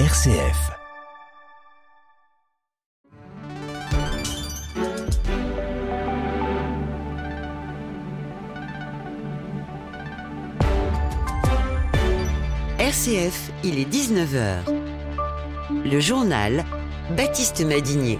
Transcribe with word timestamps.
RCF. 0.00 0.72
RCF, 12.80 13.52
il 13.62 13.78
est 13.78 13.88
19h. 13.88 14.64
Le 15.84 16.00
journal 16.00 16.64
Baptiste 17.16 17.64
Madinier. 17.64 18.18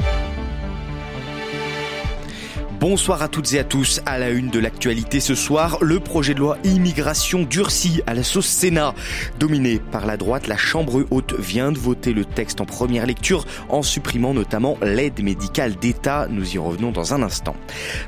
Bonsoir 2.86 3.22
à 3.22 3.28
toutes 3.28 3.54
et 3.54 3.58
à 3.58 3.64
tous. 3.64 4.02
À 4.04 4.18
la 4.18 4.28
une 4.28 4.50
de 4.50 4.58
l'actualité 4.58 5.18
ce 5.18 5.34
soir, 5.34 5.78
le 5.80 6.00
projet 6.00 6.34
de 6.34 6.40
loi 6.40 6.58
immigration 6.64 7.42
durci 7.42 8.02
à 8.06 8.12
la 8.12 8.22
sauce 8.22 8.44
Sénat. 8.44 8.94
Dominé 9.38 9.80
par 9.90 10.04
la 10.04 10.18
droite, 10.18 10.48
la 10.48 10.58
Chambre 10.58 11.06
haute 11.10 11.32
vient 11.38 11.72
de 11.72 11.78
voter 11.78 12.12
le 12.12 12.26
texte 12.26 12.61
en 12.61 12.66
première 12.66 13.06
lecture 13.06 13.46
en 13.70 13.80
supprimant 13.80 14.34
notamment 14.34 14.76
l'aide 14.82 15.22
médicale 15.22 15.76
d'État. 15.76 16.28
Nous 16.28 16.56
y 16.56 16.58
revenons 16.58 16.92
dans 16.92 17.14
un 17.14 17.22
instant. 17.22 17.56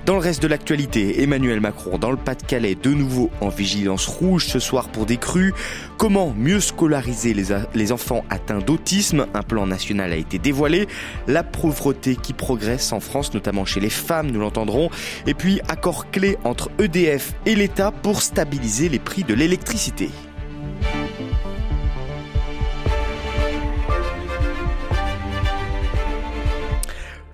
Dans 0.05 0.13
le 0.13 0.21
reste 0.21 0.43
de 0.43 0.47
l'actualité, 0.47 1.23
Emmanuel 1.23 1.61
Macron 1.61 1.97
dans 1.97 2.11
le 2.11 2.19
Pas-de-Calais 2.19 2.75
de 2.75 2.91
nouveau 2.91 3.31
en 3.41 3.49
vigilance 3.49 4.07
rouge 4.07 4.45
ce 4.45 4.59
soir 4.59 4.91
pour 4.91 5.07
des 5.07 5.17
crues. 5.17 5.55
Comment 5.97 6.35
mieux 6.37 6.61
scolariser 6.61 7.33
les, 7.33 7.47
les 7.75 7.93
enfants 7.93 8.27
atteints 8.29 8.59
d'autisme? 8.59 9.27
Un 9.33 9.43
plan 9.43 9.67
national 9.67 10.13
a 10.13 10.17
été 10.17 10.39
dévoilé. 10.39 10.87
La 11.27 11.45
pauvreté 11.45 12.15
qui 12.15 12.35
progresse 12.35 12.93
en 12.93 13.01
France, 13.01 13.33
notamment 13.33 13.65
chez 13.65 13.81
les 13.81 13.89
femmes, 13.89 14.31
nous 14.31 14.41
l'entendons 14.41 14.66
et 15.27 15.35
puis, 15.35 15.61
accord 15.69 16.11
clé 16.11 16.37
entre 16.45 16.71
EDF 16.79 17.35
et 17.47 17.55
l'État 17.55 17.91
pour 17.91 18.23
stabiliser 18.23 18.89
les 18.89 18.99
prix 18.99 19.25
de 19.25 19.35
l'électricité. 19.35 20.11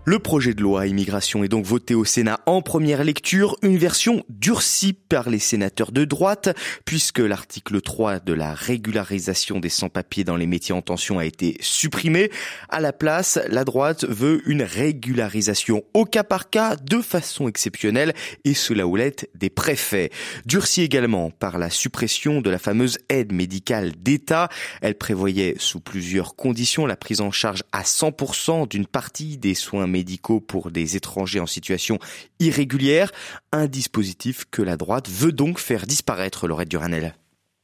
Le 0.05 0.19
projet 0.19 0.53
de 0.53 0.61
loi 0.61 0.89
immigration 0.89 1.45
est 1.45 1.49
donc 1.49 1.65
voté 1.65 1.95
au 1.95 2.05
Sénat 2.05 2.41
en 2.47 2.61
première 2.61 3.05
lecture, 3.05 3.57
une 3.63 3.79
version 3.79 4.25
durcie 4.29 4.95
par 4.95 5.31
les 5.31 5.39
sénateurs 5.39 5.93
de 5.93 6.05
droite, 6.05 6.49
puisque 6.85 7.21
l'article 7.21 7.81
3 7.81 8.19
de 8.19 8.33
la 8.33 8.53
régularisation 8.53 9.61
des 9.61 9.69
sans-papiers 9.69 10.25
dans 10.25 10.35
les 10.35 10.49
métiers 10.49 10.75
en 10.75 10.83
tension 10.83 11.21
a 11.21 11.25
été 11.25 11.57
supprimé. 11.61 12.33
À 12.69 12.81
la 12.81 12.93
place, 12.93 13.39
la 13.49 13.63
droite 13.63 14.05
veut 14.05 14.43
une 14.47 14.65
régularisation 14.65 15.85
au 15.95 16.05
cas 16.05 16.25
par 16.25 16.51
cas, 16.51 16.75
de 16.75 17.01
façon 17.01 17.47
exceptionnelle, 17.47 18.13
et 18.45 18.55
sous 18.55 18.75
la 18.75 18.89
houlette 18.89 19.31
des 19.37 19.51
préfets. 19.51 20.11
Durcie 20.47 20.83
également 20.83 21.31
par 21.31 21.59
la 21.59 21.71
suppression 21.71 22.41
de 22.41 22.51
la 22.51 22.59
fameuse 22.59 22.99
aide 23.09 23.33
médicale 23.33 23.93
d'État. 23.97 24.49
Elle 24.81 24.99
prévoyait 24.99 25.55
sous 25.59 25.79
plusieurs 25.79 26.35
conditions 26.35 26.87
la 26.87 26.97
prise 26.97 27.21
en 27.21 27.31
charge 27.31 27.63
à 27.71 27.83
100% 27.83 28.67
d'une 28.67 28.87
partie 28.87 29.39
des 29.39 29.55
soins 29.55 29.92
médicaux 29.93 30.41
pour 30.41 30.73
des 30.73 30.97
étrangers 30.97 31.39
en 31.39 31.47
situation 31.47 32.01
irrégulière, 32.41 33.13
un 33.53 33.67
dispositif 33.69 34.45
que 34.51 34.63
la 34.63 34.77
droite 34.77 35.09
veut 35.09 35.33
donc 35.33 35.61
faire 35.61 35.87
disparaître, 35.87 36.49
Laurette 36.49 36.69
Duranel. 36.71 37.15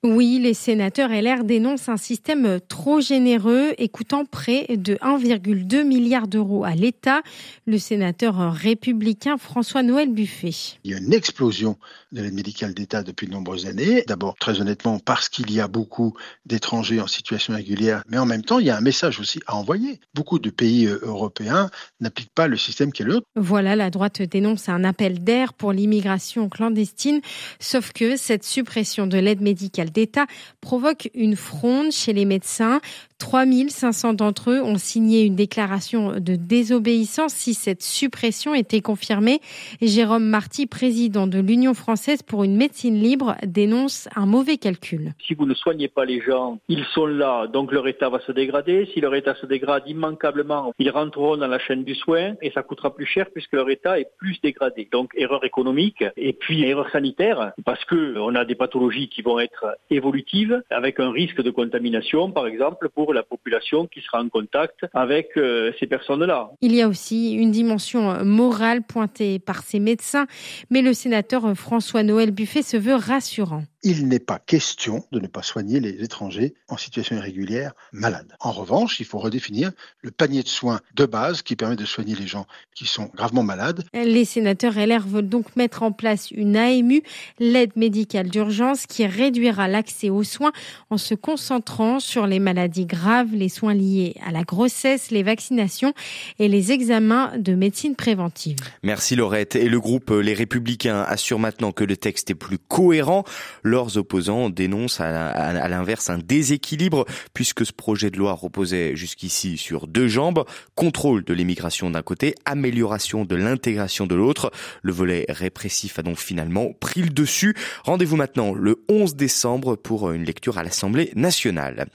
Oui, 0.04 0.38
les 0.41 0.54
sénateurs 0.54 1.10
LR 1.10 1.42
dénoncent 1.42 1.88
un 1.88 1.96
système 1.96 2.60
trop 2.68 3.00
généreux 3.00 3.74
et 3.78 3.88
coûtant 3.88 4.24
près 4.24 4.66
de 4.77 4.94
1,2 4.94 5.82
milliard 5.82 6.28
d'euros 6.28 6.62
à 6.62 6.77
l'État. 6.77 7.22
Le 7.66 7.78
sénateur 7.78 8.52
républicain 8.52 9.38
François-Noël 9.38 10.12
Buffet. 10.12 10.52
Il 10.84 10.92
y 10.92 10.94
a 10.94 10.98
une 10.98 11.12
explosion 11.12 11.78
de 12.12 12.22
l'aide 12.22 12.32
médicale 12.32 12.74
d'État 12.74 13.02
depuis 13.02 13.26
de 13.26 13.32
nombreuses 13.32 13.66
années. 13.66 14.04
D'abord, 14.06 14.36
très 14.36 14.60
honnêtement, 14.60 15.00
parce 15.00 15.28
qu'il 15.28 15.50
y 15.50 15.60
a 15.60 15.66
beaucoup 15.66 16.14
d'étrangers 16.46 17.00
en 17.00 17.08
situation 17.08 17.54
régulière, 17.54 18.04
mais 18.08 18.19
en 18.19 18.26
même 18.26 18.44
temps, 18.44 18.60
il 18.60 18.66
y 18.66 18.70
a 18.70 18.76
un 18.76 18.80
message 18.80 19.19
aussi 19.19 19.41
à 19.48 19.56
envoyer. 19.56 19.98
Beaucoup 20.14 20.38
de 20.38 20.50
pays 20.50 20.86
euh, 20.86 21.00
européens 21.02 21.70
n'appliquent 21.98 22.34
pas 22.36 22.46
le 22.46 22.56
système 22.56 22.92
qui 22.92 23.02
est 23.02 23.04
le 23.04 23.14
nôtre. 23.14 23.26
Voilà, 23.34 23.74
la 23.74 23.91
droite 23.91 24.22
dénonce 24.22 24.69
un 24.69 24.84
appel 24.84 25.25
d'air 25.25 25.54
pour 25.54 25.72
l'immigration 25.72 26.48
clandestine, 26.48 27.20
sauf 27.58 27.92
que 27.92 28.16
cette 28.16 28.44
suppression 28.44 29.08
de 29.08 29.19
l'aide 29.19 29.41
médicale 29.41 29.88
d'État 29.91 30.26
provoque 30.60 31.10
une 31.15 31.37
fronde 31.37 31.93
chez 31.93 32.12
les 32.12 32.25
médecins. 32.25 32.81
3500 33.19 34.15
d'entre 34.15 34.51
eux 34.51 34.62
ont 34.62 34.79
signé 34.79 35.25
une 35.25 35.34
déclaration 35.34 36.21
de 36.21 36.37
désobéissance 36.37 37.34
si 37.34 37.53
cette 37.53 37.83
suppression 37.83 38.55
était 38.55 38.81
confirmée. 38.81 39.41
Jérôme 39.83 40.25
Marty, 40.25 40.67
président 40.67 41.27
de 41.27 41.41
l'Union 41.41 41.75
française 41.75 42.23
pour 42.23 42.45
une 42.45 42.56
médecine 42.56 42.95
libre, 42.95 43.34
dénonce 43.45 44.09
un 44.15 44.27
mauvais 44.27 44.56
calcul. 44.56 45.12
Si 45.27 45.34
vous 45.34 45.47
ne 45.47 45.55
soignez 45.55 45.89
pas 45.89 46.05
les 46.05 46.21
gens, 46.21 46.59
ils 46.69 46.84
sont 46.95 47.06
là, 47.06 47.47
donc 47.49 47.73
leur 47.73 47.89
état 47.89 48.09
va 48.09 48.21
se 48.21 48.33
dégrader. 48.33 48.89
Si 48.95 49.01
leur 49.01 49.15
état 49.15 49.35
se 49.35 49.47
dégrade 49.47 49.83
immanquablement, 49.87 50.73
ils 50.79 50.91
rentreront 50.91 51.37
dans 51.37 51.49
la 51.49 51.59
chaîne 51.59 51.85
du 51.85 51.95
soin 51.95 52.35
et 52.41 52.50
ça 52.53 52.62
coûtera 52.62 52.95
plus 52.95 53.06
cher 53.06 53.27
puisque 53.33 53.53
leur 53.53 53.69
état 53.69 53.99
est 53.99 54.11
plus 54.19 54.41
dégradé. 54.41 54.89
Donc 54.93 55.11
erreur 55.17 55.45
économique 55.45 56.05
et 56.17 56.33
puis 56.33 56.62
erreur 56.62 56.89
sanitaire 56.91 57.53
parce 57.65 57.85
que 57.85 58.17
on 58.19 58.35
a 58.35 58.45
des 58.45 58.55
pathologies 58.55 59.09
qui 59.09 59.23
vont 59.23 59.41
être 59.41 59.77
évolutives 59.91 60.62
avec 60.71 61.00
un 61.00 61.11
risque 61.11 61.43
de 61.43 61.50
contamination, 61.50 62.31
par 62.31 62.47
exemple, 62.47 62.89
pour 62.89 63.07
la 63.12 63.22
population 63.22 63.86
qui 63.86 64.00
sera 64.00 64.20
en 64.22 64.28
contact 64.28 64.86
avec 64.94 65.30
euh, 65.36 65.72
ces 65.78 65.86
personnes-là. 65.86 66.50
Il 66.60 66.74
y 66.74 66.82
a 66.82 66.88
aussi 66.88 67.32
une 67.32 67.50
dimension 67.50 68.24
morale 68.24 68.82
pointée 68.82 69.38
par 69.38 69.62
ces 69.62 69.80
médecins, 69.80 70.26
mais 70.70 70.82
le 70.82 70.92
sénateur 70.92 71.56
François-Noël 71.56 72.30
Buffet 72.30 72.62
se 72.62 72.76
veut 72.76 72.94
rassurant 72.94 73.64
il 73.83 74.09
n'est 74.09 74.19
pas 74.19 74.39
question 74.39 75.05
de 75.12 75.21
ne 75.21 75.27
pas 75.27 75.43
soigner 75.43 75.81
les 75.81 76.03
étrangers 76.03 76.55
en 76.69 76.77
situation 76.77 77.16
irrégulière 77.16 77.72
malades. 77.93 78.34
En 78.41 78.50
revanche, 78.50 79.00
il 79.00 79.06
faut 79.06 79.19
redéfinir 79.19 79.71
le 80.03 80.11
panier 80.11 80.43
de 80.43 80.49
soins 80.49 80.81
de 80.94 81.06
base 81.06 81.43
qui 81.43 81.56
permet 81.56 81.77
de 81.77 81.84
soigner 81.84 82.15
les 82.15 82.27
gens 82.27 82.47
qui 82.75 82.87
sont 82.87 83.11
gravement 83.15 83.43
malades. 83.43 83.84
Les 83.94 84.25
sénateurs 84.25 84.75
LR 84.75 85.06
veulent 85.06 85.28
donc 85.28 85.55
mettre 85.56 85.83
en 85.83 85.93
place 85.93 86.31
une 86.31 86.56
AMU, 86.56 87.03
l'aide 87.38 87.77
médicale 87.77 88.28
d'urgence, 88.28 88.87
qui 88.87 89.06
réduira 89.06 89.69
l'accès 89.69 90.11
aux 90.11 90.25
soins 90.25 90.53
en 90.91 90.99
se 90.99 91.15
concentrant 91.15 92.00
sur 92.00 92.27
les 92.27 92.41
maladies 92.41 92.87
graves, 92.87 93.33
les 93.33 93.49
soins 93.49 93.75
liés 93.75 94.17
à 94.27 94.33
la 94.33 94.43
grossesse, 94.43 95.11
les 95.11 95.22
vaccinations 95.22 95.93
et 96.38 96.49
les 96.49 96.72
examens 96.72 97.33
de 97.37 97.55
médecine 97.55 97.94
préventive. 97.94 98.56
Merci 98.83 99.17
Laurette. 99.17 99.56
Et 99.56 99.69
le 99.69 99.81
groupe 99.81 100.11
Les 100.11 100.34
Républicains 100.34 101.03
assure 101.03 101.38
maintenant 101.38 101.72
que 101.72 101.84
le 101.84 101.97
texte 101.97 102.31
est 102.31 102.34
plus 102.34 102.59
cohérent. 102.59 103.25
Leurs 103.69 103.99
opposants 103.99 104.49
dénoncent 104.49 105.03
à 105.03 105.69
l'inverse 105.69 106.09
un 106.09 106.17
déséquilibre 106.17 107.05
puisque 107.34 107.67
ce 107.67 107.73
projet 107.73 108.11
de 108.11 108.17
loi 108.17 108.33
reposait 108.33 108.97
jusqu'ici 108.97 109.59
sur 109.59 109.87
deux 109.87 110.09
jambes, 110.09 110.45
contrôle 110.75 111.23
de 111.23 111.34
l'immigration 111.34 111.91
d'un 111.91 112.01
côté, 112.01 112.34
amélioration 112.47 113.27
de 113.27 113.37
l'intégration 113.37 114.06
de 114.06 114.15
l'autre. 114.15 114.51
Le 114.81 114.93
volet 114.93 115.27
répressif 115.29 115.99
a 115.99 116.03
donc 116.03 116.19
finalement 116.19 116.73
pris 116.81 117.03
le 117.03 117.11
dessus. 117.11 117.55
Rendez-vous 117.84 118.17
maintenant 118.17 118.55
le 118.55 118.83
11 118.89 119.17
décembre 119.17 119.77
pour 119.77 120.12
une 120.12 120.25
lecture 120.25 120.56
à 120.56 120.62
l'Assemblée 120.62 121.12
nationale. 121.15 121.89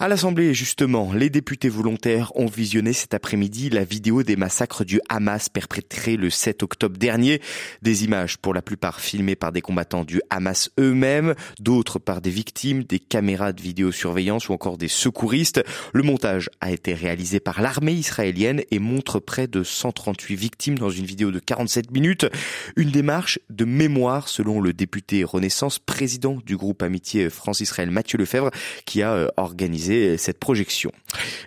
À 0.00 0.08
l'Assemblée, 0.08 0.54
justement, 0.54 1.12
les 1.12 1.30
députés 1.30 1.68
volontaires 1.68 2.32
ont 2.34 2.46
visionné 2.46 2.92
cet 2.92 3.14
après-midi 3.14 3.70
la 3.70 3.84
vidéo 3.84 4.24
des 4.24 4.34
massacres 4.34 4.84
du 4.84 5.00
Hamas 5.08 5.48
perpétrés 5.48 6.16
le 6.16 6.30
7 6.30 6.64
octobre 6.64 6.98
dernier. 6.98 7.40
Des 7.80 8.02
images 8.02 8.38
pour 8.38 8.54
la 8.54 8.62
plupart 8.62 8.98
filmées 8.98 9.36
par 9.36 9.52
des 9.52 9.60
combattants 9.60 10.02
du 10.02 10.20
Hamas 10.28 10.68
eux-mêmes 10.80 11.11
d'autres 11.60 11.98
par 11.98 12.20
des 12.20 12.30
victimes, 12.30 12.84
des 12.84 12.98
caméras 12.98 13.52
de 13.52 13.62
vidéosurveillance 13.62 14.48
ou 14.48 14.52
encore 14.52 14.78
des 14.78 14.88
secouristes. 14.88 15.62
Le 15.92 16.02
montage 16.02 16.50
a 16.60 16.70
été 16.70 16.94
réalisé 16.94 17.40
par 17.40 17.60
l'armée 17.60 17.92
israélienne 17.92 18.62
et 18.70 18.78
montre 18.78 19.18
près 19.18 19.46
de 19.46 19.62
138 19.62 20.36
victimes 20.36 20.78
dans 20.78 20.90
une 20.90 21.04
vidéo 21.04 21.30
de 21.30 21.38
47 21.38 21.90
minutes. 21.90 22.26
Une 22.76 22.90
démarche 22.90 23.38
de 23.50 23.64
mémoire 23.64 24.28
selon 24.28 24.60
le 24.60 24.72
député 24.72 25.24
Renaissance, 25.24 25.78
président 25.78 26.38
du 26.44 26.56
groupe 26.56 26.82
Amitié 26.82 27.30
France-Israël 27.30 27.90
Mathieu 27.90 28.18
Lefebvre, 28.18 28.50
qui 28.84 29.02
a 29.02 29.12
euh, 29.12 29.28
organisé 29.36 30.16
cette 30.16 30.38
projection. 30.38 30.92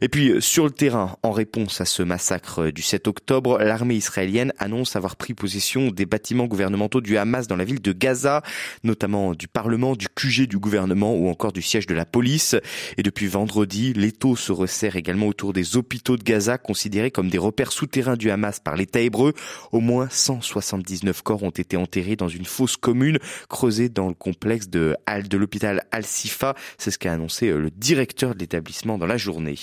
Et 0.02 0.10
puis 0.10 0.30
euh, 0.30 0.42
sur 0.42 0.66
le 0.66 0.72
terrain, 0.72 1.18
en 1.24 1.32
réponse 1.32 1.82
à 1.82 1.86
ce 1.86 2.04
massacre 2.04 2.72
du 2.72 2.82
7 2.82 3.08
octobre, 3.08 3.60
l'armée 3.60 3.96
israélienne 3.96 4.54
annonce 4.58 4.96
avoir 4.96 5.16
pris 5.16 5.34
possession 5.34 5.92
des 5.92 6.06
bâtiments 6.06 6.46
gouvernementaux 6.46 7.02
du 7.02 7.18
Hamas 7.18 7.48
dans 7.48 7.56
la 7.56 7.66
ville 7.66 7.82
de 7.82 7.92
Gaza, 7.92 8.42
notamment 8.84 9.34
du 9.34 9.48
Parlement, 9.56 9.96
du 9.96 10.10
QG 10.10 10.50
du 10.50 10.60
gouvernement 10.60 11.16
ou 11.16 11.30
encore 11.30 11.54
du 11.54 11.62
siège 11.62 11.88
de 11.88 11.94
la 11.94 12.04
police. 12.04 12.58
Et 12.98 13.04
depuis 13.04 13.28
vendredi, 13.28 13.94
l'étau 13.94 14.36
se 14.36 14.52
resserre 14.52 14.98
également 14.98 15.28
autour 15.28 15.54
des 15.54 15.78
hôpitaux 15.78 16.18
de 16.18 16.24
Gaza, 16.24 16.58
considérés 16.58 17.10
comme 17.10 17.30
des 17.30 17.38
repères 17.38 17.72
souterrains 17.72 18.18
du 18.18 18.30
Hamas 18.30 18.60
par 18.60 18.76
l'État 18.76 19.00
hébreu. 19.00 19.34
Au 19.72 19.80
moins 19.80 20.10
179 20.12 21.22
corps 21.22 21.44
ont 21.44 21.52
été 21.52 21.78
enterrés 21.78 22.18
dans 22.18 22.28
une 22.28 22.44
fosse 22.44 22.76
commune 22.76 23.18
creusée 23.48 23.88
dans 23.88 24.10
le 24.10 24.14
complexe 24.14 24.68
de, 24.68 24.98
de 25.08 25.38
l'hôpital 25.38 25.86
Al-Sifa. 25.92 26.54
C'est 26.78 26.92
ce 26.92 26.98
qu'a 26.98 27.14
annoncé 27.14 27.48
euh, 27.48 27.58
le 27.58 27.72
directeur 27.72 28.36
de 28.36 28.40
l'établissement 28.40 28.98
dans 28.98 29.08
la 29.08 29.16
journée. 29.16 29.56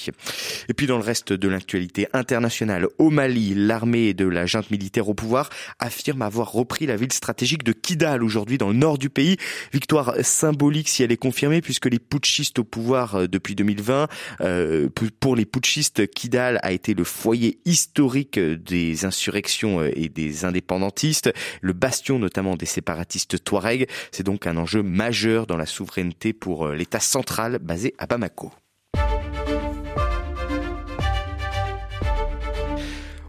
Et 0.71 0.73
puis 0.73 0.87
dans 0.87 0.97
le 0.97 1.05
reste 1.05 1.35
de 1.35 1.49
l'actualité 1.49 2.09
internationale, 2.15 2.87
au 2.97 3.11
Mali, 3.11 3.53
l'armée 3.55 4.15
de 4.15 4.25
la 4.25 4.47
junte 4.47 4.71
militaire 4.71 5.11
au 5.11 5.15
pouvoir 5.15 5.51
affirme 5.79 6.23
avoir 6.23 6.51
repris 6.51 6.87
la 6.87 6.97
ville 6.97 7.13
stratégique 7.13 7.63
de 7.63 7.73
Kidal 7.73 8.23
aujourd'hui 8.23 8.57
dans 8.57 8.69
le 8.69 8.75
nord 8.75 8.97
du 8.97 9.11
pays 9.11 9.37
victoire 9.83 10.15
symbolique 10.23 10.89
si 10.89 11.03
elle 11.03 11.11
est 11.11 11.17
confirmée 11.17 11.61
puisque 11.61 11.87
les 11.87 11.99
putschistes 11.99 12.61
au 12.61 12.65
pouvoir 12.65 13.17
euh, 13.17 13.27
depuis 13.27 13.57
2020, 13.57 14.07
euh, 14.41 14.89
pour 15.19 15.35
les 15.35 15.45
putschistes, 15.45 16.09
Kidal 16.09 16.61
a 16.63 16.71
été 16.71 16.95
le 16.95 17.03
foyer 17.03 17.59
historique 17.65 18.39
des 18.39 19.05
insurrections 19.05 19.83
et 19.83 20.09
des 20.09 20.45
indépendantistes, 20.45 21.33
le 21.61 21.73
bastion 21.73 22.21
notamment 22.21 22.55
des 22.55 22.67
séparatistes 22.67 23.43
Touareg. 23.43 23.89
C'est 24.13 24.23
donc 24.23 24.47
un 24.47 24.57
enjeu 24.57 24.85
majeur 24.85 25.49
dans 25.49 25.57
la 25.57 25.67
souveraineté 25.67 26.33
pour 26.33 26.69
l'État 26.69 27.01
central 27.01 27.59
basé 27.59 27.95
à 27.99 28.07
Bamako. 28.07 28.53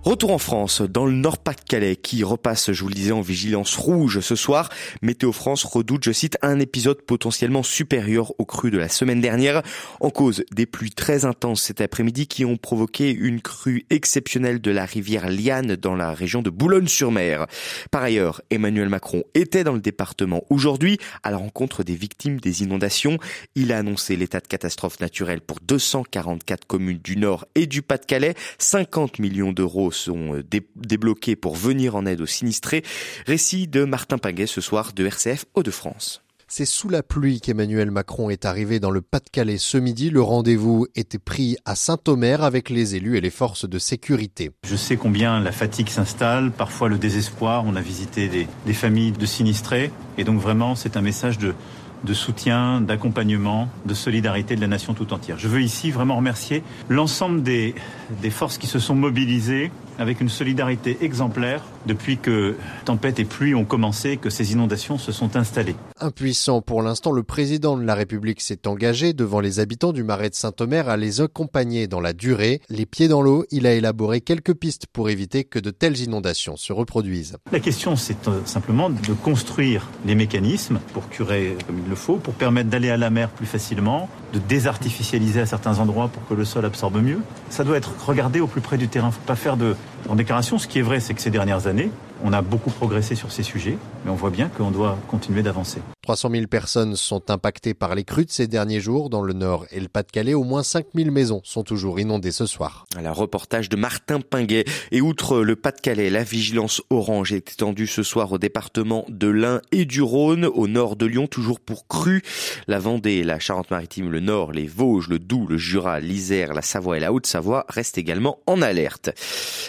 Retour 0.04 0.32
en 0.32 0.38
France, 0.38 0.82
dans 0.82 1.06
le 1.06 1.14
Nord-Pas-de-Calais, 1.14 1.96
qui 1.96 2.26
repasse, 2.26 2.74
je 2.74 2.82
vous 2.82 2.90
le 2.90 2.94
disais, 2.94 3.14
en 3.14 3.22
vigilance 3.22 3.78
rouge 3.78 4.20
ce 4.20 4.36
soir. 4.36 4.68
Météo 5.02 5.32
France 5.32 5.64
redoute, 5.64 6.04
je 6.04 6.12
cite, 6.12 6.38
un 6.42 6.60
épisode 6.60 7.02
potentiellement 7.04 7.64
supérieur 7.64 8.34
au 8.38 8.44
cru 8.44 8.70
de 8.70 8.78
la 8.78 8.90
semaine 8.90 9.22
dernière, 9.22 9.62
en 10.02 10.10
cause 10.10 10.44
des 10.52 10.66
pluies 10.66 10.92
très 10.92 11.24
intenses 11.24 11.62
cet 11.62 11.80
après-midi 11.80 12.28
qui 12.28 12.44
ont 12.44 12.58
provoqué 12.58 13.12
une 13.12 13.40
crue 13.40 13.86
exceptionnelle 13.90 14.60
de 14.60 14.72
la 14.72 14.84
rivière 14.84 15.30
Liane 15.30 15.78
dans 15.78 15.96
la 15.96 16.12
région 16.12 16.42
de 16.42 16.50
Boulogne-sur-Mer. 16.50 17.48
Par 17.90 18.04
ailleurs, 18.04 18.42
Emmanuel 18.50 18.90
Macron 18.90 19.24
était 19.36 19.64
dans 19.64 19.72
le 19.72 19.80
département 19.80 20.44
aujourd'hui 20.50 20.98
à 21.24 21.32
la 21.32 21.38
rencontre 21.38 21.84
des 21.84 21.96
victimes 21.96 22.42
des 22.42 22.62
inondations. 22.62 23.20
Il 23.56 23.72
a 23.72 23.78
annoncé 23.78 24.18
l'état 24.18 24.42
de 24.42 24.48
catastrophe 24.48 25.00
naturelle 25.00 25.40
pour 25.40 25.60
244 25.62 26.68
communes 26.68 27.00
du 27.02 27.16
Nord 27.16 27.46
et 27.56 27.68
du 27.68 27.82
Pas-de-Calais, 27.82 28.36
50 28.58 29.20
millions 29.20 29.54
d'euros 29.54 29.93
sont 29.94 30.36
euh, 30.36 30.44
débloqués 30.76 31.36
pour 31.36 31.56
venir 31.56 31.96
en 31.96 32.06
aide 32.06 32.22
aux 32.22 32.26
sinistrés. 32.26 32.84
Récit 33.26 33.68
de 33.68 33.84
Martin 33.84 34.18
Paguet 34.18 34.48
ce 34.48 34.62
soir 34.62 34.94
de 34.94 35.06
RCF 35.06 35.46
Hauts-de-France. 35.56 36.24
C'est 36.56 36.66
sous 36.66 36.88
la 36.88 37.02
pluie 37.02 37.42
qu'Emmanuel 37.42 37.90
Macron 37.90 38.30
est 38.30 38.46
arrivé 38.46 38.80
dans 38.80 38.92
le 38.92 39.02
Pas-de-Calais 39.02 39.58
ce 39.58 39.80
midi. 39.80 40.12
Le 40.12 40.22
rendez-vous 40.22 40.86
était 40.94 41.18
pris 41.18 41.58
à 41.66 41.74
Saint-Omer 41.74 42.44
avec 42.44 42.70
les 42.70 42.96
élus 42.96 43.18
et 43.18 43.22
les 43.22 43.32
forces 43.32 43.68
de 43.68 43.80
sécurité. 43.80 44.52
Je 44.68 44.76
sais 44.76 44.96
combien 44.96 45.40
la 45.40 45.52
fatigue 45.52 45.90
s'installe, 45.90 46.52
parfois 46.52 46.90
le 46.90 47.00
désespoir. 47.00 47.64
On 47.66 47.76
a 47.76 47.82
visité 47.82 48.28
des, 48.28 48.48
des 48.68 48.74
familles 48.74 49.14
de 49.14 49.26
sinistrés. 49.26 49.92
Et 50.20 50.24
donc 50.24 50.40
vraiment, 50.40 50.76
c'est 50.76 50.96
un 50.96 51.02
message 51.02 51.40
de, 51.40 51.56
de 52.04 52.14
soutien, 52.14 52.82
d'accompagnement, 52.82 53.70
de 53.86 53.94
solidarité 53.94 54.56
de 54.56 54.62
la 54.62 54.68
nation 54.68 54.94
tout 54.94 55.14
entière. 55.14 55.40
Je 55.40 55.48
veux 55.48 55.62
ici 55.62 55.92
vraiment 55.92 56.18
remercier 56.18 56.64
l'ensemble 56.90 57.44
des, 57.44 57.74
des 58.22 58.30
forces 58.30 58.58
qui 58.58 58.68
se 58.68 58.80
sont 58.80 58.96
mobilisées 58.96 59.72
avec 60.00 60.22
une 60.22 60.30
solidarité 60.30 60.98
exemplaire 61.02 61.64
depuis 61.86 62.18
que 62.18 62.56
tempête 62.86 63.20
et 63.20 63.26
pluie 63.26 63.56
ont 63.56 63.66
commencé, 63.66 64.18
que 64.18 64.30
ces 64.30 64.54
inondations 64.54 64.98
se 64.98 65.12
sont 65.12 65.36
installées. 65.36 65.76
Impuissant 66.00 66.62
pour 66.62 66.82
l'instant, 66.82 67.12
le 67.12 67.24
président 67.24 67.78
de 67.78 67.84
la 67.84 67.96
République 67.96 68.42
s'est 68.42 68.68
engagé 68.68 69.14
devant 69.14 69.40
les 69.40 69.60
habitants 69.60 69.94
du 69.94 70.04
marais 70.04 70.30
de 70.30 70.36
Saint-Omer 70.36 70.90
à 70.90 70.98
les 70.98 71.22
accompagner 71.22 71.88
dans 71.88 72.00
la 72.00 72.14
durée. 72.14 72.62
Les 72.70 72.86
pieds 72.86 73.08
dans 73.08 73.22
l'eau, 73.22 73.46
il 73.52 73.68
a 73.68 73.74
élaboré 73.74 74.22
quelques 74.22 74.54
pistes 74.54 74.88
pour 74.92 75.10
éviter 75.10 75.44
que 75.44 75.60
de 75.60 75.72
telles 75.72 76.00
inondations 76.00 76.58
se 76.58 76.74
reproduisent. 76.74 77.38
La 77.52 77.60
question, 77.60 77.96
c'est 77.96 78.28
euh, 78.28 78.40
simplement 78.46 78.90
de 78.90 79.14
construire 79.14 79.90
les 80.06 80.16
mécanismes 80.16 80.80
pour 80.94 81.10
curer 81.10 81.58
comme 81.68 81.80
il 81.84 81.90
le 81.90 81.96
faut, 81.96 82.16
pour 82.16 82.34
permettre 82.34 82.70
d'aller 82.70 82.90
à 82.90 82.98
la 82.98 83.10
mer 83.10 83.30
plus 83.30 83.46
facilement, 83.46 84.10
de 84.34 84.40
désartificialiser 84.40 85.42
à 85.42 85.46
certains 85.46 85.80
endroits 85.80 86.08
pour 86.08 86.26
que 86.28 86.34
le 86.34 86.46
sol 86.46 86.66
absorbe 86.66 87.02
mieux. 87.02 87.20
Ça 87.50 87.64
doit 87.64 87.78
être 87.78 87.94
regardé 88.06 88.40
au 88.40 88.48
plus 88.48 88.62
près 88.62 88.78
du 88.78 88.88
terrain. 88.88 89.08
Il 89.08 89.10
ne 89.10 89.16
faut 89.16 89.28
pas 89.28 89.36
faire 89.36 89.58
de 89.58 89.76
en 90.10 90.16
déclaration. 90.16 90.58
Ce 90.58 90.68
qui 90.68 90.80
est 90.80 90.84
vrai, 90.84 91.00
c'est 91.00 91.14
que 91.14 91.22
ces 91.22 91.32
dernières 91.32 91.68
années, 91.68 91.92
on 92.24 92.34
a 92.34 92.42
beaucoup 92.42 92.72
progressé 92.72 93.16
sur 93.16 93.32
ces 93.32 93.44
sujets, 93.44 93.78
mais 94.06 94.12
on 94.12 94.16
voit 94.16 94.30
bien 94.30 94.50
qu'on 94.50 94.72
doit 94.72 94.98
continuer 95.08 95.44
d'avancer. 95.44 95.82
300 96.04 96.32
000 96.32 96.48
personnes 96.48 96.98
sont 96.98 97.32
impactées 97.32 97.74
par 97.74 97.96
les 97.96 98.04
crues 98.04 98.26
de 98.26 98.30
ces 98.30 98.46
derniers 98.46 98.82
jours 98.82 99.10
dans 99.10 99.22
le 99.22 99.32
Nord 99.32 99.66
et 99.72 99.80
le 99.80 99.88
Pas-de-Calais. 99.88 100.34
Au 100.34 100.44
moins 100.44 100.62
5 100.62 100.88
000 100.94 101.12
maisons 101.12 101.40
sont 101.46 101.64
toujours 101.64 101.98
inondées 101.98 102.34
ce 102.34 102.46
soir. 102.46 102.86
Un 102.98 103.10
reportage 103.14 103.70
de 103.70 103.78
Martin 103.78 104.20
Pinguet. 104.20 104.66
Et 104.92 105.00
outre 105.00 105.40
le 105.40 105.56
Pas-de-Calais, 105.56 106.10
la 106.10 106.24
vigilance 106.24 106.82
orange 106.90 107.32
est 107.32 107.54
étendue 107.54 107.88
ce 107.88 108.04
soir 108.04 108.34
au 108.34 108.38
département 108.38 109.06
de 109.08 109.30
l'Ain 109.30 109.62
et 109.72 109.86
du 109.86 110.02
Rhône, 110.02 110.44
au 110.44 110.68
nord 110.68 110.98
de 110.98 111.06
Lyon, 111.06 111.28
toujours 111.28 111.62
pour 111.62 111.88
crues. 111.88 112.22
La 112.68 112.80
Vendée, 112.80 113.24
la 113.24 113.40
Charente-Maritime, 113.40 114.12
le 114.12 114.20
Nord, 114.20 114.52
les 114.52 114.68
Vosges, 114.68 115.08
le 115.08 115.20
Doubs, 115.20 115.48
le 115.48 115.58
Jura, 115.58 116.02
l'Isère, 116.02 116.54
la 116.54 116.62
Savoie 116.62 116.98
et 116.98 117.00
la 117.00 117.14
Haute-Savoie 117.14 117.66
restent 117.70 117.98
également 117.98 118.40
en 118.46 118.62
alerte. 118.62 119.12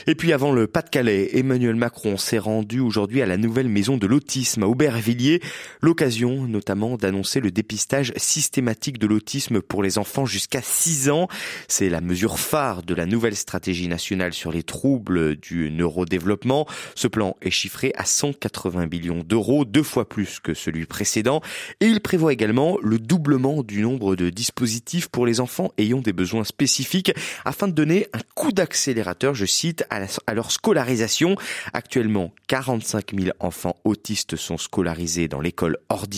Et 0.08 0.16
puis 0.16 0.32
avant 0.32 0.50
le 0.50 0.66
Pas-de-Calais, 0.66 1.38
Emmanuel 1.38 1.76
Macron 1.76 2.16
s'est 2.16 2.38
rendu 2.38 2.80
aujourd'hui 2.80 3.22
à 3.22 3.26
la 3.26 3.36
nouvelle 3.36 3.68
maison 3.68 3.98
de 3.98 4.08
l'autisme 4.08 4.64
à 4.64 4.66
Aubervilliers. 4.66 5.40
L'occasion 5.80 6.23
notamment 6.24 6.96
d'annoncer 6.96 7.40
le 7.40 7.50
dépistage 7.50 8.12
systématique 8.16 8.98
de 8.98 9.06
l'autisme 9.06 9.60
pour 9.60 9.82
les 9.82 9.98
enfants 9.98 10.26
jusqu'à 10.26 10.62
6 10.62 11.10
ans. 11.10 11.28
C'est 11.68 11.88
la 11.88 12.00
mesure 12.00 12.38
phare 12.38 12.82
de 12.82 12.94
la 12.94 13.06
nouvelle 13.06 13.36
stratégie 13.36 13.88
nationale 13.88 14.32
sur 14.32 14.50
les 14.50 14.62
troubles 14.62 15.36
du 15.36 15.70
neurodéveloppement. 15.70 16.66
Ce 16.94 17.08
plan 17.08 17.36
est 17.42 17.50
chiffré 17.50 17.92
à 17.96 18.04
180 18.04 18.86
millions 18.86 19.22
d'euros, 19.22 19.64
deux 19.64 19.82
fois 19.82 20.08
plus 20.08 20.40
que 20.40 20.54
celui 20.54 20.86
précédent. 20.86 21.40
Et 21.80 21.86
il 21.86 22.00
prévoit 22.00 22.32
également 22.32 22.78
le 22.82 22.98
doublement 22.98 23.62
du 23.62 23.82
nombre 23.82 24.16
de 24.16 24.30
dispositifs 24.30 25.08
pour 25.08 25.26
les 25.26 25.40
enfants 25.40 25.72
ayant 25.78 26.00
des 26.00 26.12
besoins 26.12 26.44
spécifiques 26.44 27.12
afin 27.44 27.68
de 27.68 27.72
donner 27.72 28.06
un 28.12 28.20
coup 28.34 28.52
d'accélérateur, 28.52 29.34
je 29.34 29.46
cite, 29.46 29.84
à, 29.90 30.00
à 30.26 30.34
leur 30.34 30.50
scolarisation. 30.50 31.36
Actuellement, 31.72 32.32
45 32.48 33.14
000 33.14 33.36
enfants 33.40 33.76
autistes 33.84 34.36
sont 34.36 34.58
scolarisés 34.58 35.28
dans 35.28 35.40
l'école 35.40 35.78
ordinaire. 35.88 36.13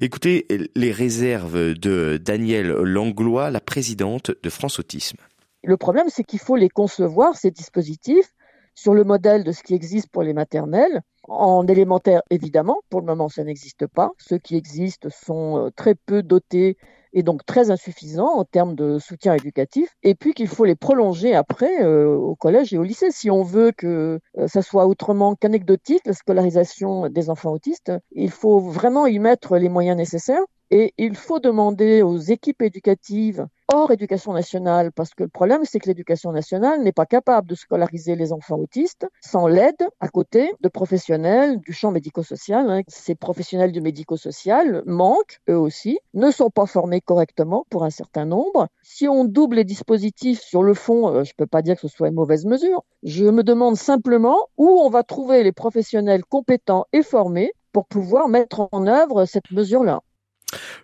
Écoutez 0.00 0.46
les 0.74 0.92
réserves 0.92 1.74
de 1.74 2.18
Danielle 2.22 2.68
Langlois, 2.68 3.50
la 3.50 3.60
présidente 3.60 4.30
de 4.42 4.50
France 4.50 4.78
Autisme. 4.78 5.18
Le 5.64 5.76
problème, 5.76 6.06
c'est 6.08 6.24
qu'il 6.24 6.38
faut 6.38 6.56
les 6.56 6.68
concevoir, 6.68 7.36
ces 7.36 7.50
dispositifs, 7.50 8.32
sur 8.74 8.94
le 8.94 9.02
modèle 9.02 9.42
de 9.42 9.52
ce 9.52 9.62
qui 9.62 9.74
existe 9.74 10.08
pour 10.08 10.22
les 10.22 10.34
maternelles. 10.34 11.00
En 11.24 11.66
élémentaire, 11.66 12.22
évidemment, 12.30 12.78
pour 12.90 13.00
le 13.00 13.06
moment, 13.06 13.28
ça 13.28 13.42
n'existe 13.42 13.86
pas. 13.86 14.12
Ceux 14.18 14.38
qui 14.38 14.56
existent 14.56 15.08
sont 15.10 15.66
euh, 15.66 15.70
très 15.70 15.94
peu 15.94 16.22
dotés 16.22 16.76
et 17.12 17.22
donc 17.22 17.44
très 17.46 17.70
insuffisant 17.70 18.38
en 18.38 18.44
termes 18.44 18.74
de 18.74 18.98
soutien 18.98 19.34
éducatif, 19.34 19.88
et 20.02 20.14
puis 20.14 20.34
qu'il 20.34 20.48
faut 20.48 20.64
les 20.64 20.74
prolonger 20.76 21.34
après 21.34 21.82
euh, 21.82 22.14
au 22.16 22.34
collège 22.34 22.72
et 22.72 22.78
au 22.78 22.82
lycée. 22.82 23.10
Si 23.10 23.30
on 23.30 23.42
veut 23.42 23.72
que 23.72 24.20
euh, 24.38 24.48
ça 24.48 24.62
soit 24.62 24.86
autrement 24.86 25.34
qu'anecdotique, 25.34 26.02
la 26.06 26.12
scolarisation 26.12 27.08
des 27.08 27.30
enfants 27.30 27.52
autistes, 27.52 27.92
il 28.12 28.30
faut 28.30 28.58
vraiment 28.60 29.06
y 29.06 29.18
mettre 29.18 29.56
les 29.56 29.68
moyens 29.68 29.96
nécessaires. 29.96 30.42
Et 30.70 30.92
il 30.98 31.14
faut 31.16 31.40
demander 31.40 32.02
aux 32.02 32.18
équipes 32.18 32.62
éducatives 32.62 33.46
hors 33.68 33.90
éducation 33.90 34.32
nationale, 34.32 34.92
parce 34.92 35.14
que 35.14 35.22
le 35.22 35.28
problème, 35.28 35.62
c'est 35.64 35.78
que 35.78 35.88
l'éducation 35.88 36.32
nationale 36.32 36.82
n'est 36.82 36.92
pas 36.92 37.06
capable 37.06 37.46
de 37.48 37.54
scolariser 37.54 38.16
les 38.16 38.32
enfants 38.32 38.56
autistes 38.56 39.06
sans 39.20 39.46
l'aide 39.46 39.86
à 40.00 40.08
côté 40.08 40.52
de 40.60 40.68
professionnels 40.68 41.58
du 41.60 41.72
champ 41.72 41.90
médico-social. 41.90 42.70
Hein. 42.70 42.82
Ces 42.88 43.14
professionnels 43.14 43.72
du 43.72 43.82
médico-social 43.82 44.82
manquent, 44.86 45.40
eux 45.50 45.58
aussi, 45.58 45.98
ne 46.14 46.30
sont 46.30 46.50
pas 46.50 46.66
formés 46.66 47.02
correctement 47.02 47.66
pour 47.68 47.84
un 47.84 47.90
certain 47.90 48.24
nombre. 48.24 48.68
Si 48.82 49.06
on 49.06 49.24
double 49.24 49.56
les 49.56 49.64
dispositifs 49.64 50.40
sur 50.40 50.62
le 50.62 50.74
fond, 50.74 51.08
euh, 51.08 51.24
je 51.24 51.32
ne 51.32 51.36
peux 51.36 51.46
pas 51.46 51.62
dire 51.62 51.74
que 51.74 51.82
ce 51.82 51.88
soit 51.88 52.08
une 52.08 52.14
mauvaise 52.14 52.46
mesure. 52.46 52.84
Je 53.02 53.26
me 53.26 53.42
demande 53.42 53.76
simplement 53.76 54.38
où 54.56 54.66
on 54.66 54.88
va 54.88 55.02
trouver 55.02 55.42
les 55.42 55.52
professionnels 55.52 56.24
compétents 56.24 56.86
et 56.92 57.02
formés 57.02 57.52
pour 57.72 57.86
pouvoir 57.86 58.28
mettre 58.28 58.68
en 58.72 58.86
œuvre 58.86 59.26
cette 59.26 59.50
mesure-là. 59.50 60.00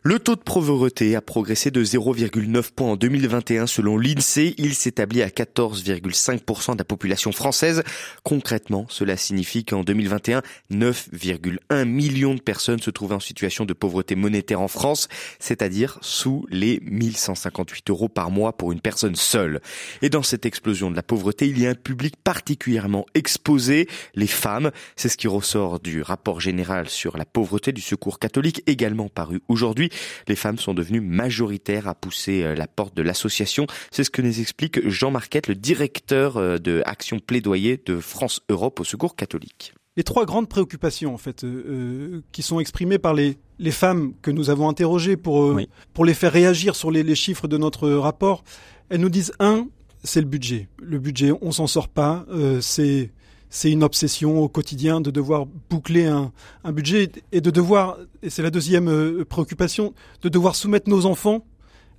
Le 0.03 0.19
taux 0.19 0.37
de 0.37 0.41
pauvreté 0.41 1.17
a 1.17 1.23
progressé 1.23 1.71
de 1.71 1.83
0,9 1.83 2.73
points 2.73 2.91
en 2.91 2.97
2021 2.97 3.67
selon 3.67 3.97
l'INSEE. 3.97 4.55
Il 4.59 4.75
s'établit 4.75 5.23
à 5.23 5.29
14,5% 5.29 6.75
de 6.75 6.79
la 6.79 6.85
population 6.85 7.33
française. 7.33 7.83
Concrètement, 8.23 8.85
cela 8.91 9.17
signifie 9.17 9.65
qu'en 9.65 9.83
2021, 9.83 10.43
9,1 10.71 11.85
millions 11.87 12.35
de 12.35 12.41
personnes 12.41 12.81
se 12.81 12.91
trouvaient 12.91 13.15
en 13.15 13.21
situation 13.21 13.65
de 13.65 13.73
pauvreté 13.73 14.15
monétaire 14.15 14.61
en 14.61 14.69
France, 14.69 15.09
c'est-à-dire 15.39 15.99
sous 16.03 16.47
les 16.51 16.81
1158 16.85 17.89
euros 17.89 18.09
par 18.11 18.31
mois 18.31 18.55
pour 18.57 18.73
une 18.73 18.81
personne 18.81 19.17
seule. 19.17 19.63
Et 20.03 20.11
dans 20.11 20.23
cette 20.23 20.45
explosion 20.45 20.91
de 20.91 20.97
la 20.97 21.03
pauvreté, 21.03 21.49
il 21.49 21.59
y 21.59 21.67
a 21.67 21.71
un 21.71 21.75
public 21.75 22.17
particulièrement 22.23 23.07
exposé, 23.15 23.89
les 24.15 24.27
femmes. 24.27 24.71
C'est 24.97 25.09
ce 25.09 25.17
qui 25.17 25.29
ressort 25.29 25.81
du 25.81 26.03
rapport 26.03 26.43
général 26.43 26.91
sur 26.91 27.17
la 27.17 27.25
pauvreté 27.25 27.73
du 27.73 27.81
secours 27.81 28.19
catholique 28.19 28.63
également 28.67 29.09
paru 29.09 29.41
Aujourd'hui, 29.55 29.89
les 30.27 30.35
femmes 30.35 30.59
sont 30.59 30.75
devenues 30.75 31.01
majoritaires 31.01 31.87
à 31.87 31.95
pousser 31.95 32.43
euh, 32.43 32.57
la 32.57 32.67
porte 32.67 32.97
de 32.97 33.03
l'association. 33.03 33.69
C'est 33.93 34.03
ce 34.03 34.11
que 34.11 34.21
nous 34.21 34.41
explique 34.41 34.89
Jean 34.89 35.13
Marquette, 35.13 35.47
le 35.47 35.55
directeur 35.55 36.39
euh, 36.39 36.59
de 36.59 36.83
Action 36.87 37.21
Plaidoyer 37.21 37.81
de 37.87 38.01
France 38.01 38.41
Europe 38.49 38.81
au 38.81 38.85
Secours 38.85 39.15
catholique. 39.15 39.73
Les 39.97 40.03
trois 40.03 40.25
grandes 40.25 40.49
préoccupations 40.49 41.15
en 41.15 41.19
fait 41.19 41.45
euh, 41.45 42.23
qui 42.33 42.43
sont 42.43 42.59
exprimées 42.59 42.99
par 42.99 43.15
les, 43.15 43.39
les 43.61 43.71
femmes 43.71 44.15
que 44.23 44.33
nous 44.33 44.51
avons 44.51 44.69
interrogées 44.69 45.17
pour 45.17 45.57
pour 45.93 46.05
les 46.05 46.15
faire 46.15 46.33
réagir 46.33 46.75
sur 46.75 46.91
les, 46.91 47.05
les 47.05 47.15
chiffres 47.15 47.47
de 47.47 47.57
notre 47.57 47.89
rapport, 47.91 48.43
elles 48.89 49.01
nous 49.01 49.09
disent 49.09 49.35
un, 49.39 49.69
c'est 50.03 50.21
le 50.21 50.27
budget. 50.27 50.67
Le 50.83 50.99
budget, 50.99 51.31
on 51.41 51.53
s'en 51.53 51.69
sort 51.69 51.87
pas. 51.87 52.27
c'est 52.61 53.13
c'est 53.55 53.71
une 53.71 53.85
obsession 53.85 54.41
au 54.43 54.49
quotidien 54.49 55.01
de 55.01 55.13
devoir 55.13 55.47
boucler 55.71 56.07
un, 56.07 56.33
un 56.65 56.73
budget 56.73 57.13
et 57.31 57.41
de 57.41 57.51
devoir, 57.53 57.99
et 58.21 58.29
c'est 58.29 58.43
la 58.43 58.51
deuxième 58.51 58.89
euh, 58.89 59.25
préoccupation, 59.25 59.95
de 60.23 60.29
devoir 60.29 60.57
soumettre 60.57 60.91
nos 60.91 61.07
enfants 61.07 61.47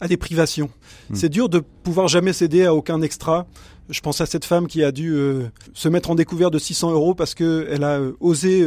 à 0.02 0.10
des 0.10 0.18
privations. 0.18 0.70
Hmm. 1.10 1.16
C'est 1.16 1.30
dur 1.30 1.48
de 1.48 1.60
pouvoir 1.60 2.10
jamais 2.10 2.34
céder 2.34 2.66
à 2.66 2.76
aucun 2.76 3.02
extra. 3.02 3.48
Je 3.88 4.02
pense 4.02 4.20
à 4.20 4.26
cette 4.26 4.44
femme 4.44 4.68
qui 4.68 4.84
a 4.84 4.92
dû 4.92 5.14
euh, 5.14 5.48
se 5.74 5.88
mettre 5.88 6.10
en 6.10 6.16
découvert 6.16 6.52
de 6.52 6.60
600 6.60 6.92
euros 6.92 7.16
parce 7.16 7.34
qu'elle 7.34 7.86
a 7.86 8.00
euh, 8.02 8.18
osé 8.20 8.62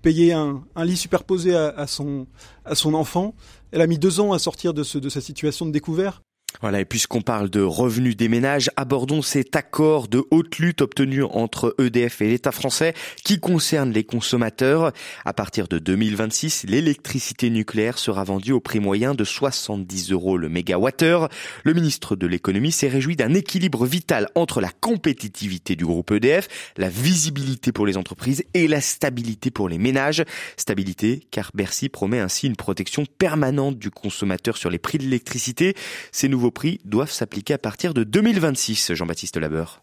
payer 0.00 0.32
un, 0.32 0.62
un, 0.76 0.84
lit 0.84 0.96
superposé 0.96 1.56
à, 1.56 1.70
à, 1.70 1.88
son, 1.88 2.28
à 2.64 2.76
son 2.76 2.94
enfant. 2.94 3.34
Elle 3.72 3.80
a 3.80 3.88
mis 3.88 3.98
deux 3.98 4.20
ans 4.20 4.32
à 4.32 4.38
sortir 4.38 4.74
de, 4.74 4.84
ce, 4.84 4.98
de 4.98 5.08
sa 5.08 5.20
situation 5.20 5.66
de 5.66 5.72
découvert. 5.72 6.22
Voilà, 6.60 6.80
et 6.80 6.84
puisqu'on 6.84 7.22
parle 7.22 7.50
de 7.50 7.60
revenus 7.60 8.16
des 8.16 8.28
ménages, 8.28 8.70
abordons 8.76 9.22
cet 9.22 9.56
accord 9.56 10.06
de 10.08 10.24
haute 10.30 10.58
lutte 10.58 10.82
obtenu 10.82 11.24
entre 11.24 11.74
EDF 11.78 12.20
et 12.20 12.28
l'État 12.28 12.52
français 12.52 12.94
qui 13.24 13.40
concerne 13.40 13.90
les 13.92 14.04
consommateurs. 14.04 14.92
À 15.24 15.32
partir 15.32 15.66
de 15.66 15.78
2026, 15.78 16.64
l'électricité 16.68 17.50
nucléaire 17.50 17.98
sera 17.98 18.22
vendue 18.24 18.52
au 18.52 18.60
prix 18.60 18.80
moyen 18.80 19.14
de 19.14 19.24
70 19.24 20.12
euros 20.12 20.36
le 20.36 20.48
mégawattheure. 20.48 21.28
Le 21.64 21.72
ministre 21.72 22.16
de 22.16 22.26
l'économie 22.26 22.72
s'est 22.72 22.88
réjoui 22.88 23.16
d'un 23.16 23.34
équilibre 23.34 23.86
vital 23.86 24.28
entre 24.34 24.60
la 24.60 24.70
compétitivité 24.70 25.74
du 25.74 25.86
groupe 25.86 26.12
EDF, 26.12 26.48
la 26.76 26.88
visibilité 26.88 27.72
pour 27.72 27.86
les 27.86 27.96
entreprises 27.96 28.44
et 28.54 28.68
la 28.68 28.80
stabilité 28.80 29.50
pour 29.50 29.68
les 29.68 29.78
ménages. 29.78 30.22
Stabilité 30.56 31.26
car 31.30 31.50
Bercy 31.54 31.88
promet 31.88 32.20
ainsi 32.20 32.46
une 32.46 32.56
protection 32.56 33.04
permanente 33.18 33.78
du 33.78 33.90
consommateur 33.90 34.56
sur 34.56 34.70
les 34.70 34.78
prix 34.78 34.98
de 34.98 35.04
l'électricité. 35.04 35.74
Ces 36.12 36.28
nouveaux 36.28 36.41
prix 36.50 36.80
doivent 36.84 37.10
s'appliquer 37.10 37.54
à 37.54 37.58
partir 37.58 37.94
de 37.94 38.04
2026, 38.04 38.94
Jean-Baptiste 38.94 39.36
Labeur. 39.36 39.80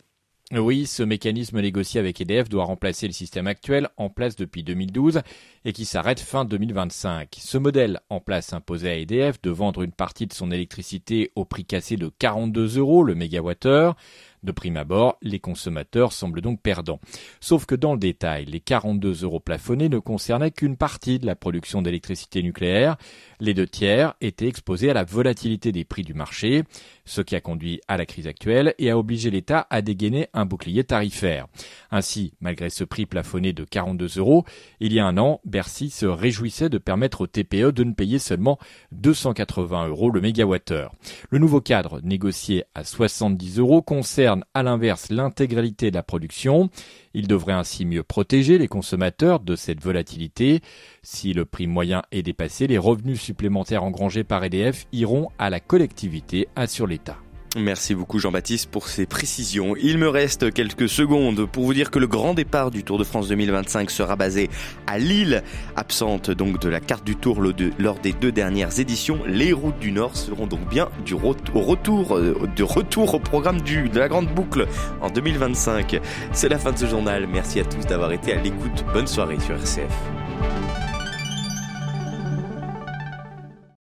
Oui, 0.52 0.88
ce 0.88 1.04
mécanisme 1.04 1.62
négocié 1.62 2.00
avec 2.00 2.20
EDF 2.20 2.50
doit 2.50 2.64
remplacer 2.64 3.06
le 3.06 3.14
système 3.14 3.46
actuel 3.46 3.88
en 3.98 4.10
place 4.10 4.36
depuis 4.36 4.64
2012 4.64 5.22
et 5.64 5.74
qui 5.74 5.86
s'arrête 5.86 6.20
fin 6.20 6.44
2025. 6.44 7.38
Ce 7.40 7.60
modèle 7.60 8.00
en 8.10 8.20
place 8.20 8.52
imposait 8.52 8.90
à 8.90 8.96
EDF 8.96 9.40
de 9.44 9.52
vendre 9.52 9.84
une 9.84 9.92
partie 9.92 10.26
de 10.26 10.34
son 10.34 10.50
électricité 10.50 11.32
au 11.36 11.46
prix 11.46 11.66
cassé 11.66 11.98
de 11.98 12.10
42 12.18 12.80
euros 12.80 13.04
le 13.04 13.14
mégawattheure. 13.14 13.96
De 14.44 14.52
prime 14.52 14.78
abord, 14.78 15.18
les 15.22 15.40
consommateurs 15.40 16.14
semblent 16.14 16.42
donc 16.42 16.62
perdants. 16.62 17.00
Sauf 17.42 17.66
que 17.66 17.76
dans 17.76 17.94
le 17.94 18.00
détail, 18.00 18.46
les 18.46 18.60
42 18.60 19.24
euros 19.24 19.40
plafonnés 19.40 19.90
ne 19.90 20.00
concernaient 20.00 20.52
qu'une 20.52 20.78
partie 20.78 21.20
de 21.20 21.26
la 21.26 21.36
production 21.36 21.82
d'électricité 21.82 22.42
nucléaire. 22.42 22.98
Les 23.40 23.54
deux 23.54 23.68
tiers 23.68 24.14
étaient 24.22 24.48
exposés 24.48 24.90
à 24.90 24.94
la 24.94 25.04
volatilité 25.04 25.72
des 25.72 25.84
prix 25.84 26.04
du 26.04 26.14
marché, 26.14 26.64
ce 27.06 27.22
qui 27.22 27.36
a 27.36 27.42
conduit 27.42 27.82
à 27.88 27.98
la 27.98 28.06
crise 28.06 28.28
actuelle 28.28 28.76
et 28.78 28.90
a 28.90 28.98
obligé 28.98 29.30
l'État 29.30 29.68
à 29.70 29.82
dégainer 29.82 30.28
un 30.34 30.46
bouclier 30.46 30.84
tarifaire. 30.84 31.48
Ainsi, 31.92 32.34
malgré 32.40 32.70
ce 32.70 32.84
prix 32.84 33.06
plafonné 33.06 33.52
de 33.52 33.64
42 33.64 34.20
euros, 34.20 34.46
il 34.80 34.94
y 34.94 35.00
a 35.00 35.06
un 35.06 35.18
an, 35.18 35.42
Bercy 35.44 35.90
se 35.90 36.06
réjouissait 36.06 36.70
de 36.70 36.78
permettre 36.78 37.22
au 37.22 37.28
TPE 37.28 37.72
de 37.72 37.84
ne 37.84 37.94
payer 37.94 38.20
seulement 38.20 38.60
280 38.92 39.88
euros 39.88 40.12
le 40.12 40.22
mégawattheure. 40.22 40.94
Le 41.30 41.40
nouveau 41.40 41.62
cadre, 41.62 42.00
négocié 42.04 42.64
à 42.76 42.84
70 42.84 43.60
euros, 43.60 43.82
concerne 43.82 44.29
à 44.54 44.64
l'inverse 44.64 45.10
l'intégralité 45.10 45.92
de 45.92 45.96
la 45.96 46.04
production. 46.04 46.70
Il 47.14 47.28
devrait 47.28 47.54
ainsi 47.54 47.86
mieux 47.86 48.04
protéger 48.04 48.58
les 48.58 48.68
consommateurs 48.68 49.40
de 49.40 49.56
cette 49.56 49.82
volatilité. 49.82 50.62
Si 51.04 51.34
le 51.34 51.46
prix 51.46 51.68
moyen 51.68 52.04
est 52.12 52.24
dépassé, 52.24 52.68
les 52.68 52.78
revenus 52.78 53.22
supplémentaires 53.22 53.84
engrangés 53.84 54.24
par 54.24 54.44
EDF 54.44 54.86
iront 54.92 55.30
à 55.38 55.50
la 55.50 55.60
collectivité, 55.60 56.48
assure 56.56 56.88
l'État. 56.88 57.18
Merci 57.58 57.96
beaucoup 57.96 58.20
Jean-Baptiste 58.20 58.70
pour 58.70 58.88
ces 58.88 59.08
précisions. 59.08 59.76
Il 59.82 59.98
me 59.98 60.08
reste 60.08 60.54
quelques 60.54 60.88
secondes 60.88 61.48
pour 61.48 61.64
vous 61.64 61.74
dire 61.74 61.90
que 61.90 61.98
le 61.98 62.06
grand 62.06 62.36
départ 62.36 62.70
du 62.70 62.84
Tour 62.84 63.00
de 63.00 63.04
France 63.04 63.28
2025 63.28 63.90
sera 63.90 64.16
basé 64.16 64.52
à 64.86 65.00
Lille, 65.00 65.44
absente 65.76 66.30
donc 66.30 66.60
de 66.62 66.70
la 66.70 66.80
carte 66.80 67.04
du 67.04 67.16
Tour 67.16 67.42
lors 67.80 68.00
des 68.00 68.14
deux 68.14 68.32
dernières 68.32 68.80
éditions. 68.80 69.20
Les 69.26 69.52
routes 69.52 69.80
du 69.80 69.92
Nord 69.92 70.16
seront 70.16 70.46
donc 70.46 70.70
bien 70.70 70.90
du 71.06 71.16
retour, 71.16 72.16
euh, 72.18 72.48
de 72.56 72.64
retour 72.64 73.16
au 73.16 73.20
programme 73.20 73.62
de 73.62 74.00
la 74.00 74.08
grande 74.08 74.28
boucle 74.28 74.68
en 75.02 75.10
2025. 75.10 76.00
C'est 76.32 76.50
la 76.50 76.60
fin 76.60 76.72
de 76.72 76.78
ce 76.78 76.86
journal. 76.86 77.26
Merci 77.28 77.60
à 77.60 77.66
tous 77.66 77.84
d'avoir 77.88 78.12
été 78.12 78.34
à 78.34 78.42
l'écoute. 78.42 78.86
Bonne 78.94 79.08
soirée 79.08 79.40
sur 79.40 79.56
RCF. 79.56 80.89